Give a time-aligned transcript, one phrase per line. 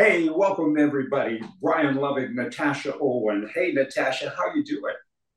[0.00, 1.42] Hey, welcome everybody.
[1.60, 3.50] Brian Loving, Natasha Owen.
[3.54, 4.94] Hey, Natasha, how you doing?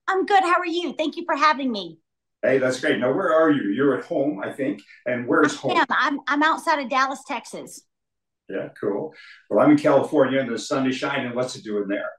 [0.07, 0.41] I'm good.
[0.41, 0.93] How are you?
[0.93, 1.99] Thank you for having me.
[2.41, 2.97] Hey, that's great.
[2.97, 3.71] Now, where are you?
[3.71, 4.81] You're at home, I think.
[5.05, 5.75] And where's home?
[5.75, 5.85] am.
[5.89, 7.81] I'm, I'm outside of Dallas, Texas.
[8.47, 9.13] Yeah, cool.
[9.49, 11.35] Well, I'm in California and the sun is shining.
[11.35, 12.11] What's it doing there?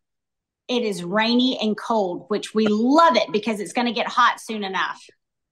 [0.68, 4.38] It is rainy and cold, which we love it because it's going to get hot
[4.38, 5.02] soon enough.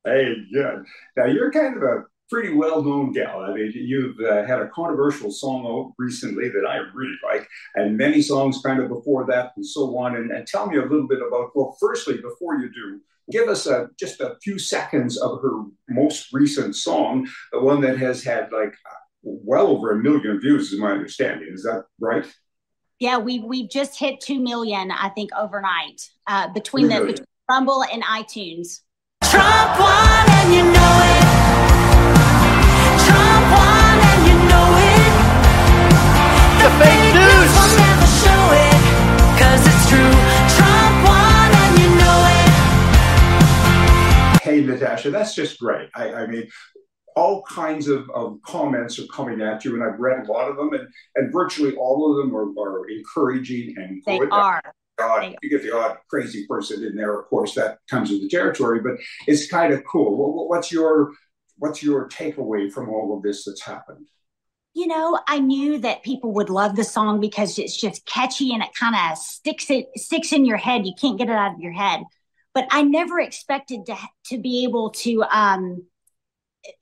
[0.04, 0.84] Hey, good.
[1.16, 2.02] Now, you're kind of a
[2.32, 3.40] pretty well-known gal.
[3.40, 8.22] I mean, you've uh, had a controversial song recently that I really like, and many
[8.22, 10.16] songs kind of before that, and so on.
[10.16, 11.50] And, and tell me a little bit about.
[11.54, 13.00] Well, firstly, before you do,
[13.30, 17.98] give us a, just a few seconds of her most recent song, the one that
[17.98, 18.74] has had like
[19.22, 21.50] well over a million views, is my understanding.
[21.52, 22.26] Is that right?
[22.98, 27.84] Yeah, we we've just hit two million, I think, overnight uh, between the between Rumble
[27.84, 28.80] and iTunes.
[29.24, 30.81] Trump won, and you know
[44.42, 45.88] Hey, Natasha, that's just great.
[45.94, 46.46] I, I mean,
[47.16, 50.56] all kinds of, of, comments are coming at you, and I've read a lot of
[50.56, 54.28] them, and, and virtually all of them are, are encouraging and they good.
[54.30, 54.60] are.
[54.98, 58.28] God, you get the odd crazy person in there, of course, that comes with the
[58.28, 58.92] territory, but
[59.26, 60.48] it's kind of cool.
[60.48, 61.12] What's your
[61.62, 64.08] what's your takeaway from all of this that's happened?
[64.74, 68.64] You know, I knew that people would love the song because it's just catchy and
[68.64, 70.86] it kind of sticks it sticks in your head.
[70.86, 72.00] You can't get it out of your head.
[72.52, 73.96] But I never expected to
[74.26, 75.84] to be able to um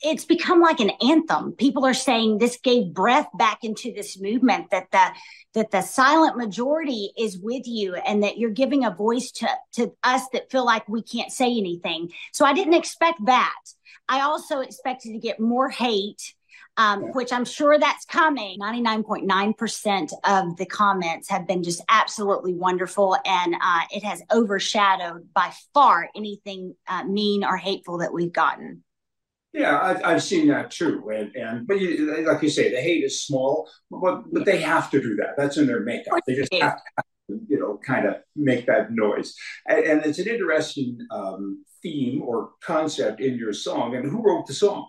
[0.03, 1.53] it's become like an anthem.
[1.53, 5.13] People are saying this gave breath back into this movement that the
[5.55, 9.93] that the silent majority is with you and that you're giving a voice to to
[10.03, 12.11] us that feel like we can't say anything.
[12.33, 13.59] So I didn't expect that.
[14.09, 16.35] I also expected to get more hate.
[16.77, 18.59] Um, which I'm sure that's coming.
[18.59, 25.53] 99.9% of the comments have been just absolutely wonderful, and uh, it has overshadowed by
[25.75, 28.83] far anything uh, mean or hateful that we've gotten.
[29.53, 33.03] Yeah, I've, I've seen that too, and and but you, like you say, the hate
[33.03, 35.35] is small, but but they have to do that.
[35.37, 36.21] That's in their makeup.
[36.25, 39.35] They just have to, you know, kind of make that noise.
[39.67, 43.97] And, and it's an interesting um, theme or concept in your song.
[43.97, 44.89] And who wrote the song?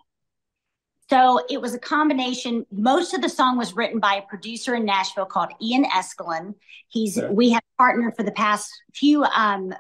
[1.10, 2.66] So it was a combination.
[2.72, 6.54] Most of the song was written by a producer in Nashville called Ian Eskelin.
[6.88, 7.30] He's yeah.
[7.30, 9.74] we have partnered for the past few um,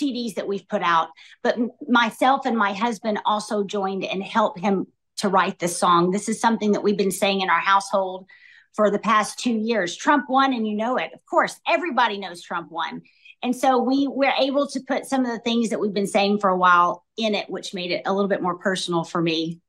[0.00, 1.08] CDs that we've put out.
[1.42, 1.56] But
[1.88, 4.86] myself and my husband also joined and helped him
[5.18, 6.10] to write this song.
[6.10, 8.26] This is something that we've been saying in our household
[8.74, 9.96] for the past two years.
[9.96, 11.12] Trump won, and you know it.
[11.14, 13.02] Of course, everybody knows Trump won.
[13.42, 16.38] And so we were able to put some of the things that we've been saying
[16.40, 19.60] for a while in it, which made it a little bit more personal for me.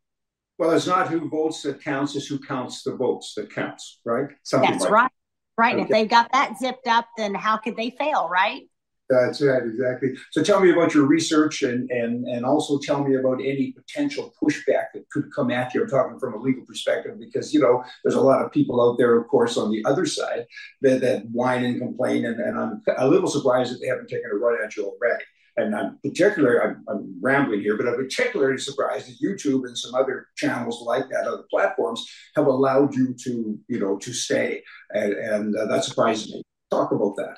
[0.57, 4.29] Well, it's not who votes that counts, it's who counts the votes that counts, right?
[4.43, 5.11] Something That's like right.
[5.57, 5.73] Right.
[5.73, 5.81] Okay.
[5.81, 8.63] And if they've got that zipped up, then how could they fail, right?
[9.07, 10.15] That's right, exactly.
[10.31, 14.33] So tell me about your research and, and, and also tell me about any potential
[14.41, 15.83] pushback that could come at you.
[15.83, 18.97] I'm talking from a legal perspective because, you know, there's a lot of people out
[18.97, 20.45] there, of course, on the other side
[20.81, 22.25] that, that whine and complain.
[22.25, 25.23] And, and I'm a little surprised that they haven't taken a run at you already.
[25.57, 29.95] And I'm particularly, I'm, I'm, rambling here, but I'm particularly surprised that YouTube and some
[29.95, 32.05] other channels like that, other platforms,
[32.35, 34.63] have allowed you to, you know, to stay.
[34.91, 36.43] And, and uh, that surprises me.
[36.71, 37.37] Talk about that.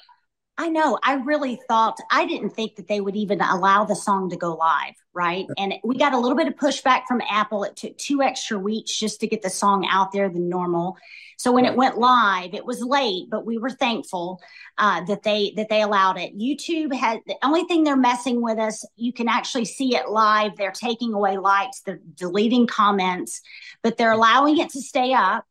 [0.59, 0.97] I know.
[1.03, 4.55] I really thought, I didn't think that they would even allow the song to go
[4.55, 5.45] live, right?
[5.55, 7.63] And we got a little bit of pushback from Apple.
[7.63, 10.97] It took two extra weeks just to get the song out there than normal.
[11.37, 14.41] So when it went live, it was late, but we were thankful
[14.79, 16.35] uh, that they that they allowed it.
[16.35, 18.83] YouTube had the only thing they're messing with us.
[18.95, 20.57] You can actually see it live.
[20.57, 23.41] They're taking away likes, they're deleting comments,
[23.83, 25.45] but they're allowing it to stay up.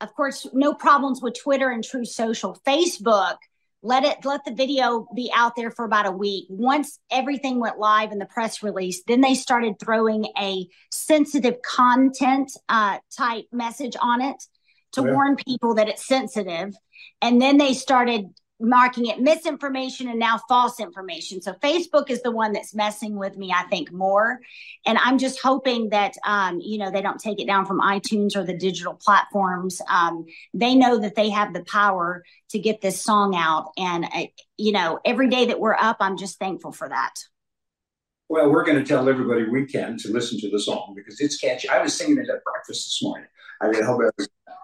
[0.00, 2.60] Of course, no problems with Twitter and Truth Social.
[2.66, 3.36] Facebook
[3.82, 7.78] let it let the video be out there for about a week once everything went
[7.78, 13.96] live in the press release then they started throwing a sensitive content uh, type message
[14.00, 14.42] on it
[14.92, 15.12] to yeah.
[15.12, 16.74] warn people that it's sensitive
[17.22, 18.26] and then they started
[18.60, 21.40] marking it misinformation and now false information.
[21.40, 24.40] So Facebook is the one that's messing with me, I think, more.
[24.84, 28.36] And I'm just hoping that, um, you know, they don't take it down from iTunes
[28.36, 29.80] or the digital platforms.
[29.88, 33.70] Um, they know that they have the power to get this song out.
[33.76, 34.26] And, uh,
[34.56, 37.14] you know, every day that we're up, I'm just thankful for that.
[38.28, 41.38] Well, we're going to tell everybody we can to listen to the song because it's
[41.38, 41.68] catchy.
[41.68, 43.28] I was singing it at breakfast this morning.
[43.60, 44.14] I how about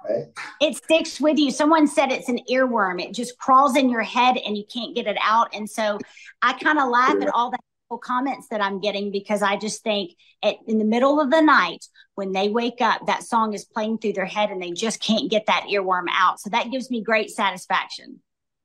[0.09, 0.27] right?
[0.61, 1.51] It sticks with you.
[1.51, 3.03] Someone said it's an earworm.
[3.03, 5.55] It just crawls in your head and you can't get it out.
[5.55, 5.99] And so
[6.43, 7.27] I kind of laugh yeah.
[7.27, 7.59] at all the
[8.03, 11.87] comments that I'm getting because I just think at, in the middle of the night
[12.17, 15.31] when they wake up, that song is playing through their head and they just can't
[15.31, 16.41] get that earworm out.
[16.41, 18.21] So that gives me great satisfaction.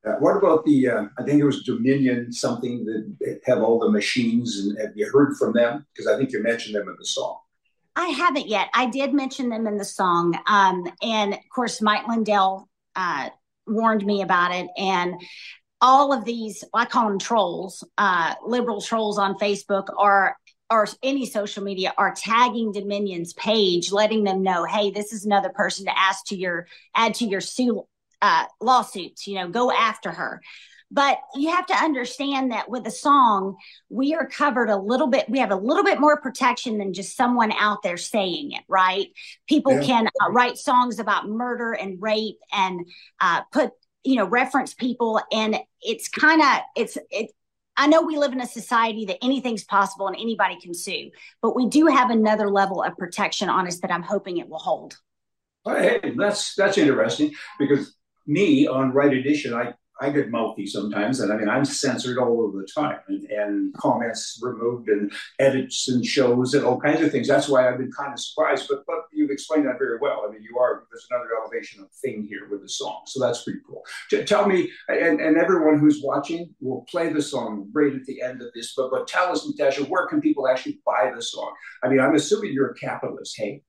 [0.05, 0.87] Uh, what about the?
[0.87, 5.09] Uh, I think it was Dominion something that have all the machines, and have you
[5.11, 5.85] heard from them?
[5.93, 7.39] Because I think you mentioned them in the song.
[7.99, 8.69] I haven't yet.
[8.73, 13.29] I did mention them in the song, um, and of course, Mike Lindell uh,
[13.67, 15.15] warned me about it, and
[15.81, 20.37] all of these, I call them trolls, uh, liberal trolls on Facebook or
[20.69, 25.49] or any social media are tagging Dominion's page, letting them know, hey, this is another
[25.49, 27.85] person to ask to your add to your sue,
[28.21, 29.27] uh, lawsuits.
[29.27, 30.41] You know, go after her.
[30.91, 33.57] But you have to understand that with a song,
[33.89, 35.29] we are covered a little bit.
[35.29, 39.07] We have a little bit more protection than just someone out there saying it, right?
[39.47, 39.83] People yeah.
[39.83, 42.87] can uh, write songs about murder and rape and
[43.21, 43.71] uh, put
[44.03, 47.31] you know reference people and it's kind of it's it
[47.79, 51.11] I know we live in a society that anything's possible and anybody can sue,
[51.41, 54.59] but we do have another level of protection on us that I'm hoping it will
[54.59, 54.97] hold.
[55.65, 57.95] Hey, that's that's interesting because
[58.27, 62.45] me on Right Edition, I I get mouthy sometimes, and I mean I'm censored all
[62.45, 67.11] of the time, and, and, comments removed, and edits and shows, and all kinds of
[67.11, 67.27] things.
[67.27, 68.67] That's why I've been kind of surprised.
[68.69, 70.25] But but you've explained that very well.
[70.27, 73.43] I mean, you are there's another elevation of thing here with the song, so that's
[73.43, 73.83] pretty cool.
[74.09, 78.21] T- tell me, and, and everyone who's watching will play the song right at the
[78.21, 78.73] end of this.
[78.75, 81.53] But but tell us, Natasha, where can people actually buy the song?
[81.83, 83.63] I mean, I'm assuming you're a capitalist, hey.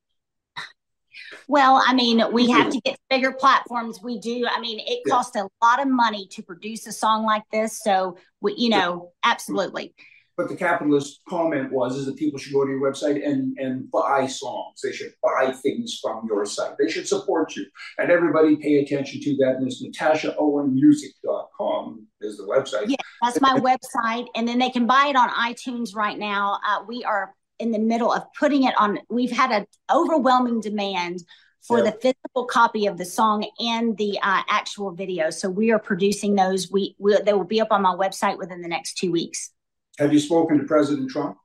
[1.51, 4.01] Well, I mean, we have to get bigger platforms.
[4.01, 4.47] We do.
[4.49, 5.13] I mean, it yeah.
[5.13, 7.83] costs a lot of money to produce a song like this.
[7.83, 9.93] So, we, you know, absolutely.
[10.37, 13.91] But the capitalist comment was is that people should go to your website and, and
[13.91, 14.81] buy songs.
[14.81, 16.77] They should buy things from your site.
[16.79, 17.67] They should support you.
[17.99, 19.57] And everybody pay attention to that.
[19.57, 22.85] And it's natashaowenmusic.com is the website.
[22.87, 24.29] Yeah, that's my website.
[24.37, 26.61] And then they can buy it on iTunes right now.
[26.65, 28.99] Uh, we are in the middle of putting it on.
[29.09, 31.23] We've had an overwhelming demand
[31.63, 31.85] for yeah.
[31.85, 35.31] the physical copy of the song and the uh, actual video.
[35.31, 36.71] So we are producing those.
[36.71, 39.51] We, we they will be up on my website within the next two weeks.
[39.99, 41.37] Have you spoken to President Trump?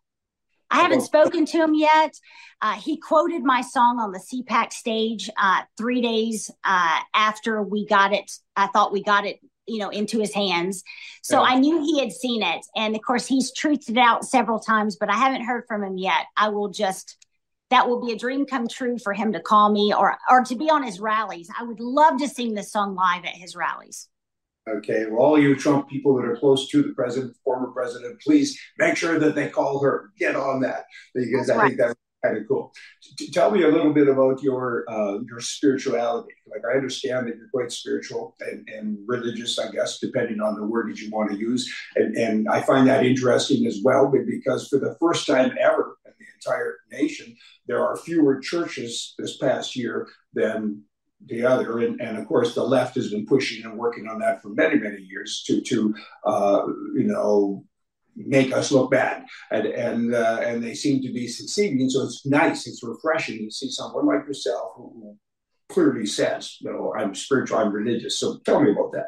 [0.72, 2.16] I haven't spoken to him yet.
[2.62, 7.86] Uh, he quoted my song on the CPAC stage uh, three days uh, after we
[7.86, 8.32] got it.
[8.56, 10.84] I thought we got it you know into his hands.
[11.22, 11.52] So yeah.
[11.52, 12.66] i knew he had seen it.
[12.76, 15.98] And of course he's truthed it out several times but i haven't heard from him
[15.98, 16.26] yet.
[16.38, 17.18] I will just
[17.72, 20.56] that will be a dream come true for him to call me or or to
[20.56, 21.50] be on his rallies.
[21.58, 24.08] I would love to sing this song live at his rallies.
[24.68, 25.06] Okay.
[25.08, 28.98] Well all you trump people that are close to the president former president please make
[28.98, 30.12] sure that they call her.
[30.18, 30.86] Get on that.
[31.14, 31.68] Because That's i right.
[31.70, 32.74] think that kind of cool.
[33.18, 36.34] T- tell me a little bit about your uh, your spirituality.
[36.48, 40.66] Like I understand that you're quite spiritual and, and religious, I guess, depending on the
[40.66, 41.72] word that you want to use.
[41.96, 46.14] And, and I find that interesting as well, because for the first time ever in
[46.20, 47.36] the entire nation,
[47.68, 50.84] there are fewer churches this past year than
[51.26, 51.80] the other.
[51.80, 54.78] And, and, of course, the left has been pushing and working on that for many,
[54.80, 55.96] many years to, to
[56.26, 57.66] uh, you know,
[58.16, 61.90] make us look bad, and and uh, and they seem to be succeeding.
[61.90, 65.18] So it's nice, it's refreshing to see someone like yourself who
[65.70, 69.08] clearly says, "You know, I'm spiritual, I'm religious." So tell me about that.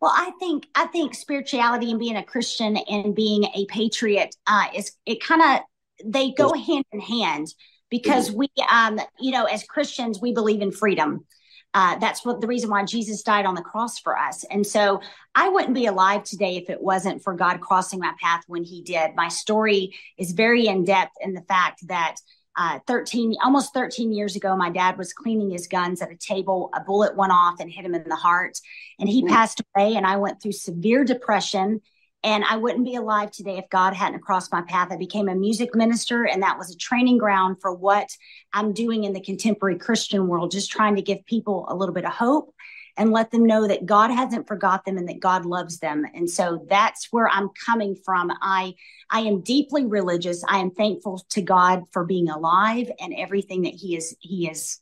[0.00, 4.66] Well, I think I think spirituality and being a Christian and being a patriot uh,
[4.74, 5.60] is it kind of
[6.04, 7.48] they go hand in hand
[7.90, 11.24] because we, um, you know, as Christians we believe in freedom.
[11.74, 14.44] Uh, that's what the reason why Jesus died on the cross for us.
[14.44, 15.00] And so
[15.34, 18.82] I wouldn't be alive today if it wasn't for God crossing my path when He
[18.82, 19.14] did.
[19.14, 22.16] My story is very in depth in the fact that
[22.56, 26.70] uh, 13, almost 13 years ago, my dad was cleaning his guns at a table.
[26.74, 28.58] A bullet went off and hit him in the heart,
[28.98, 29.34] and he mm-hmm.
[29.34, 29.96] passed away.
[29.96, 31.82] And I went through severe depression
[32.26, 34.88] and I wouldn't be alive today if God hadn't crossed my path.
[34.90, 38.08] I became a music minister, and that was a training ground for what
[38.52, 42.04] I'm doing in the contemporary Christian world, just trying to give people a little bit
[42.04, 42.52] of hope
[42.96, 46.04] and let them know that God hasn't forgot them and that God loves them.
[46.14, 48.32] And so that's where I'm coming from.
[48.42, 48.74] I
[49.08, 50.42] I am deeply religious.
[50.48, 54.80] I am thankful to God for being alive and everything that He is He has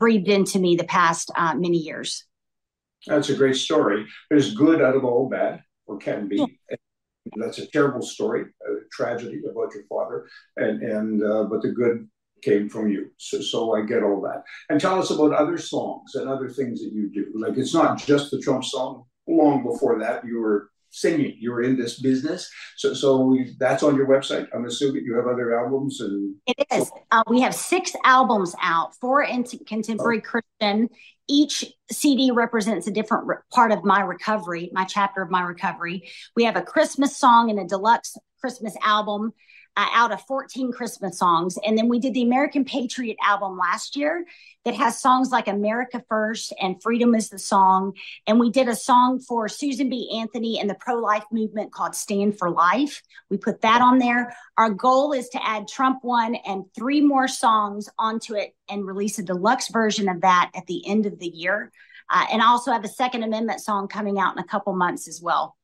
[0.00, 2.24] breathed into me the past uh, many years.
[3.06, 4.06] That's a great story.
[4.30, 6.36] There's good out of all bad or can be.
[6.36, 6.76] Yeah.
[7.36, 12.08] That's a terrible story, a tragedy about your father, and and uh, but the good
[12.42, 13.10] came from you.
[13.16, 14.42] So, so I get all that.
[14.68, 17.32] And tell us about other songs and other things that you do.
[17.34, 19.04] Like it's not just the Trump song.
[19.28, 21.36] Long before that, you were singing.
[21.38, 22.50] You were in this business.
[22.76, 24.48] So, so that's on your website.
[24.52, 26.34] I'm assuming you have other albums and.
[26.46, 26.88] It is.
[26.88, 28.94] So- uh, we have six albums out.
[28.96, 30.28] Four in contemporary oh.
[30.28, 30.88] Christian,
[31.32, 36.10] each CD represents a different re- part of my recovery, my chapter of my recovery.
[36.36, 39.32] We have a Christmas song and a deluxe Christmas album
[39.76, 41.58] uh, out of 14 Christmas songs.
[41.64, 44.24] And then we did the American Patriot album last year
[44.64, 47.94] that has songs like America First and Freedom is the Song.
[48.26, 50.18] And we did a song for Susan B.
[50.20, 53.02] Anthony and the pro life movement called Stand for Life.
[53.30, 54.36] We put that on there.
[54.56, 59.18] Our goal is to add Trump Won and three more songs onto it and release
[59.18, 61.72] a deluxe version of that at the end of the year.
[62.10, 65.08] Uh, and I also have a Second Amendment song coming out in a couple months
[65.08, 65.56] as well.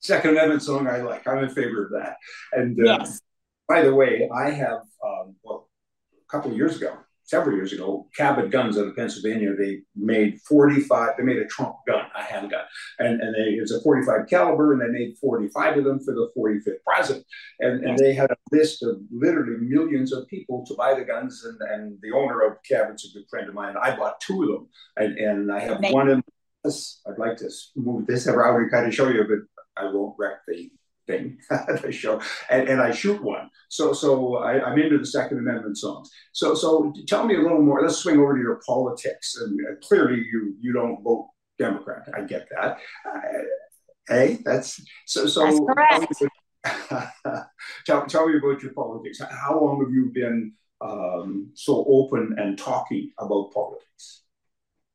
[0.00, 1.26] Second Amendment song I like.
[1.26, 2.16] I'm in favor of that.
[2.52, 3.20] And uh, yes.
[3.68, 5.68] By the way, I have, um, well,
[6.14, 10.40] a couple of years ago, several years ago, Cabot Guns out of Pennsylvania, they made
[10.42, 12.64] 45, they made a Trump gun, a handgun.
[12.98, 16.30] And, and they, it's a 45 caliber, and they made 45 of them for the
[16.36, 17.26] 45th president.
[17.60, 21.44] And, and they had a list of literally millions of people to buy the guns.
[21.44, 23.74] And, and the owner of Cabot's a good friend of mine.
[23.80, 24.68] I bought two of them.
[24.96, 26.22] And, and I have one in
[26.62, 27.00] this.
[27.06, 30.40] I'd like to move this around and kind of show you, but I won't wreck
[30.46, 30.70] the
[31.06, 31.38] thing
[31.82, 32.20] the show
[32.50, 33.50] and, and I shoot one.
[33.68, 36.10] So so I, am into the second amendment songs.
[36.32, 37.82] So so tell me a little more.
[37.82, 39.36] Let's swing over to your politics.
[39.36, 42.08] And uh, clearly you you don't vote democrat.
[42.16, 42.78] I get that.
[43.06, 43.20] Uh,
[44.08, 46.22] hey that's so so that's
[47.86, 49.20] tell, tell me about your politics.
[49.20, 54.22] How long have you been um, so open and talking about politics?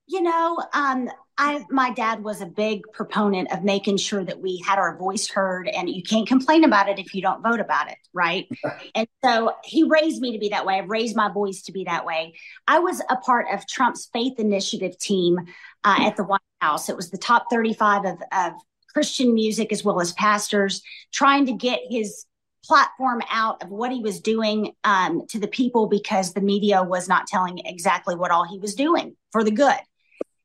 [0.08, 1.10] You know um,
[1.42, 5.30] I, my dad was a big proponent of making sure that we had our voice
[5.30, 8.46] heard, and you can't complain about it if you don't vote about it, right?
[8.96, 10.78] and so he raised me to be that way.
[10.78, 12.36] I've raised my voice to be that way.
[12.68, 15.40] I was a part of Trump's Faith Initiative team
[15.86, 16.90] uh, at the White House.
[16.90, 18.54] It was the top 35 of, of
[18.94, 20.82] Christian music as well as pastors
[21.14, 22.26] trying to get his
[22.66, 27.08] platform out of what he was doing um, to the people because the media was
[27.08, 29.80] not telling exactly what all he was doing for the good.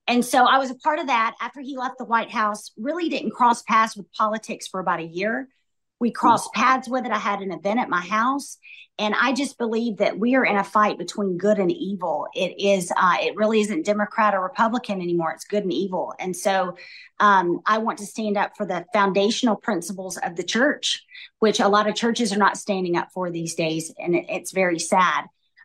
[0.07, 3.09] And so I was a part of that after he left the White House, really
[3.09, 5.49] didn't cross paths with politics for about a year.
[5.99, 7.13] We crossed paths with it.
[7.13, 8.59] I had an event at my house.
[8.99, 12.29] And I just believe that we are in a fight between good and evil.
[12.35, 15.33] It is, uh, it really isn't Democrat or Republican anymore.
[15.33, 16.15] It's good and evil.
[16.21, 16.77] And so
[17.19, 21.03] um, I want to stand up for the foundational principles of the church,
[21.41, 23.93] which a lot of churches are not standing up for these days.
[23.99, 25.25] And it, it's very sad.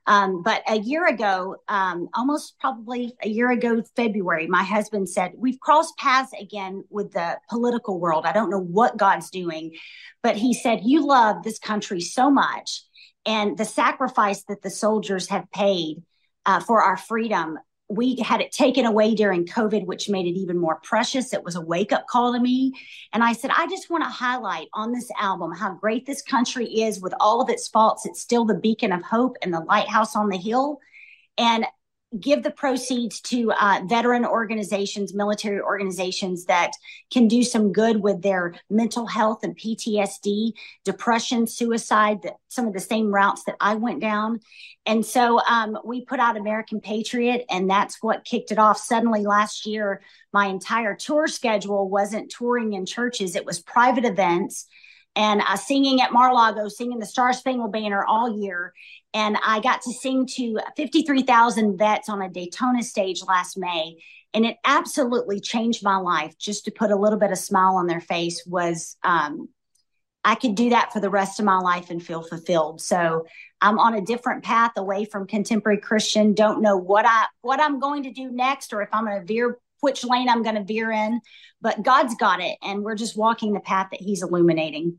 [0.10, 5.34] Um, but a year ago, um, almost probably a year ago, February, my husband said,
[5.38, 8.26] We've crossed paths again with the political world.
[8.26, 9.76] I don't know what God's doing,
[10.24, 12.82] but he said, You love this country so much.
[13.28, 16.02] And the sacrifice that the soldiers have paid
[16.44, 20.60] uh, for our freedom we had it taken away during COVID, which made it even
[20.60, 21.34] more precious.
[21.34, 22.74] It was a wake up call to me.
[23.14, 26.68] And I said, I just want to highlight on this album how great this country
[26.68, 28.06] is with all of its faults.
[28.06, 30.80] It's still the beacon of hope and the lighthouse on the hill.
[31.40, 31.66] And
[32.18, 36.72] give the proceeds to uh, veteran organizations, military organizations that
[37.12, 42.74] can do some good with their mental health and PTSD, depression, suicide, that some of
[42.74, 44.40] the same routes that I went down.
[44.88, 48.80] And so um, we put out American Patriot, and that's what kicked it off.
[48.80, 50.02] Suddenly last year,
[50.34, 54.68] my entire tour schedule wasn't touring in churches, it was private events
[55.16, 58.74] and uh, singing at Mar-a-Lago, singing the Star Spangled Banner all year.
[59.14, 63.98] And I got to sing to 53,000 vets on a Daytona stage last May.
[64.34, 67.88] And it absolutely changed my life just to put a little bit of smile on
[67.88, 69.50] their face was um,
[70.24, 72.82] I could do that for the rest of my life and feel fulfilled.
[72.82, 73.26] So
[73.62, 76.34] I'm on a different path away from contemporary Christian.
[76.34, 79.26] Don't know what I what I'm going to do next or if I'm going to
[79.26, 81.22] veer which lane I'm going to veer in,
[81.62, 84.98] but God's got it and we're just walking the path that he's illuminating.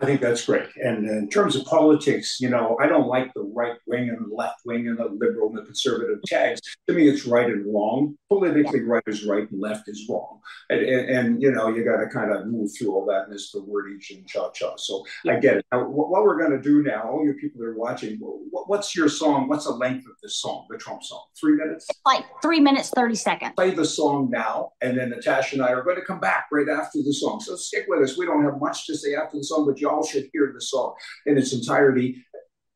[0.00, 0.68] I think that's great.
[0.76, 4.34] And in terms of politics, you know, I don't like the right wing and the
[4.34, 6.60] left wing and the liberal and the conservative tags.
[6.88, 8.16] To me, it's right and wrong.
[8.28, 10.40] Politically, right is right and left is wrong.
[10.68, 13.32] And, and, and you know, you got to kind of move through all that and
[13.32, 14.74] it's the wordage and cha cha.
[14.76, 15.04] So.
[15.28, 15.66] I get it.
[15.72, 19.08] Now, what we're going to do now, all you people that are watching, what's your
[19.08, 19.48] song?
[19.48, 21.24] What's the length of this song, the Trump song?
[21.38, 21.88] Three minutes?
[22.04, 23.52] Like three minutes, 30 seconds.
[23.56, 24.72] Play the song now.
[24.80, 27.40] And then Natasha and I are going to come back right after the song.
[27.40, 28.18] So stick with us.
[28.18, 30.94] We don't have much to say after the song, but y'all should hear the song
[31.26, 32.24] in its entirety.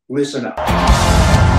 [0.09, 1.58] Listen up.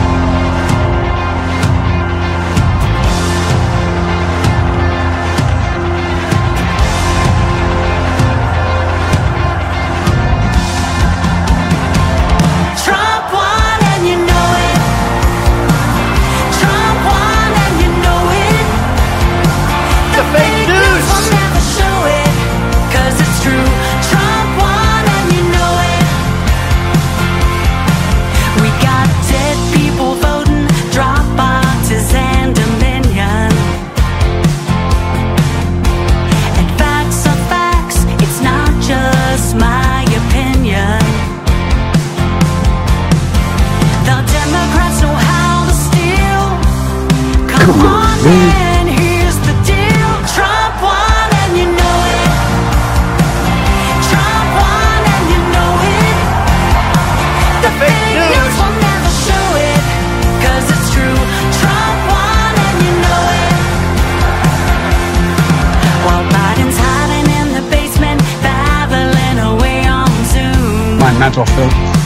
[71.17, 71.45] Mental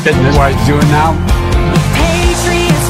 [0.03, 1.11] fitness, what I do now.
[1.97, 2.83] Patriots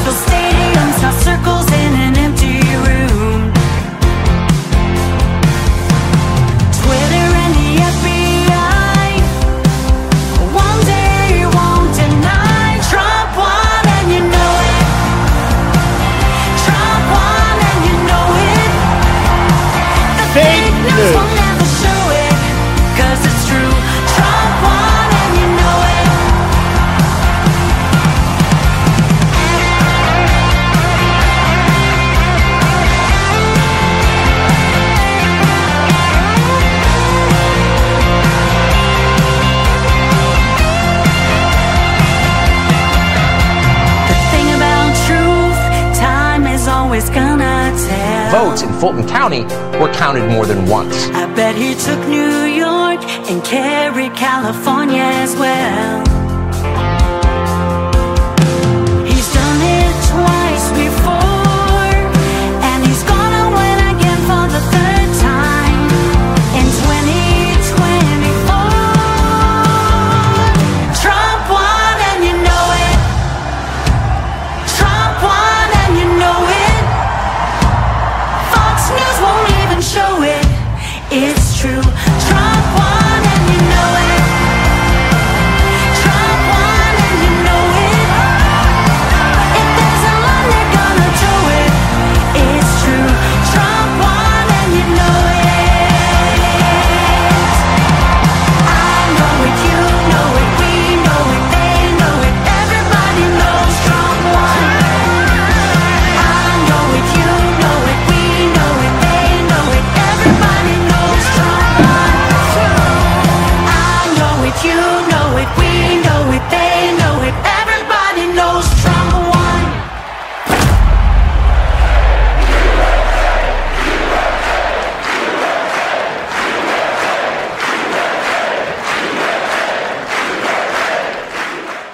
[48.84, 49.44] Fulton County
[49.80, 51.06] were counted more than once.
[51.06, 56.13] I bet he took New York and carried California as well.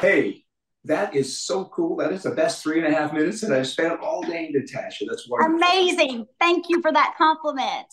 [0.01, 0.45] Hey,
[0.85, 1.97] that is so cool.
[1.97, 5.05] That is the best three and a half minutes that I've spent all day, Natasha.
[5.05, 5.57] That's wonderful.
[5.57, 6.27] Amazing.
[6.41, 7.87] Thank you for that compliment.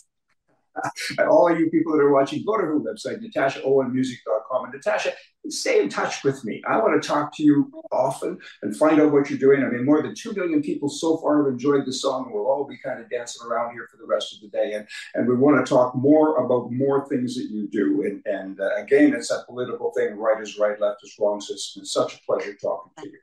[1.30, 4.66] All of you people that are watching, go to her website, natashaowenmusic.com.
[4.66, 5.14] And Natasha,
[5.50, 6.62] stay in touch with me.
[6.68, 9.64] I want to talk to you often and find out what you're doing.
[9.64, 12.26] I mean, more than 2 million people so far have enjoyed the song.
[12.26, 14.74] and We'll all be kind of dancing around here for the rest of the day.
[14.74, 18.04] And, and we want to talk more about more things that you do.
[18.04, 21.42] And, and uh, again, it's that political thing right is right, left is wrong.
[21.42, 23.20] So it's been such a pleasure talking to you.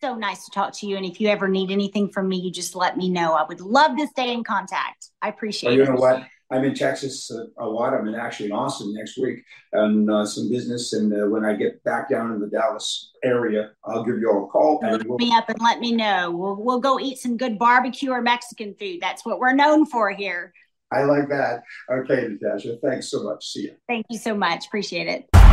[0.00, 0.96] So nice to talk to you.
[0.96, 3.32] And if you ever need anything from me, you just let me know.
[3.32, 5.08] I would love to stay in contact.
[5.22, 5.88] I appreciate you it.
[5.88, 6.24] know what?
[6.54, 7.94] I'm in Texas uh, a lot.
[7.94, 10.92] I'm in actually in Austin next week and uh, some business.
[10.92, 14.44] And uh, when I get back down in the Dallas area, I'll give you all
[14.44, 14.78] a call.
[14.82, 16.30] And Look we'll, me up and let me know.
[16.30, 18.98] We'll we'll go eat some good barbecue or Mexican food.
[19.00, 20.52] That's what we're known for here.
[20.92, 21.64] I like that.
[21.90, 22.76] Okay, Natasha.
[22.80, 23.48] Thanks so much.
[23.48, 23.74] See you.
[23.88, 24.66] Thank you so much.
[24.66, 25.43] Appreciate it.